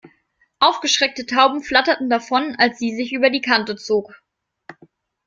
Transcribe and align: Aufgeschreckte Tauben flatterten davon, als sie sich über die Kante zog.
Aufgeschreckte 0.57 1.27
Tauben 1.27 1.61
flatterten 1.61 2.09
davon, 2.09 2.55
als 2.57 2.79
sie 2.79 2.95
sich 2.95 3.13
über 3.13 3.29
die 3.29 3.41
Kante 3.41 3.75
zog. 3.75 4.19